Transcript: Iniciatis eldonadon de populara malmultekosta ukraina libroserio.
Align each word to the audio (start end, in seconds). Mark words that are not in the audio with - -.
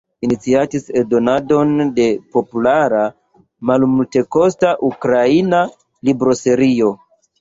Iniciatis 0.25 0.85
eldonadon 1.01 1.83
de 1.99 2.07
populara 2.37 3.03
malmultekosta 3.73 4.73
ukraina 4.89 5.61
libroserio. 6.11 6.91